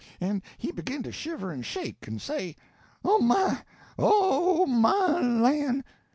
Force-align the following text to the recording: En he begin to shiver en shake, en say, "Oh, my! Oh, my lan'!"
En 0.19 0.41
he 0.57 0.71
begin 0.71 1.03
to 1.03 1.11
shiver 1.11 1.51
en 1.51 1.61
shake, 1.61 2.07
en 2.07 2.17
say, 2.17 2.55
"Oh, 3.05 3.19
my! 3.19 3.61
Oh, 3.99 4.65
my 4.65 5.19
lan'!" 5.21 5.83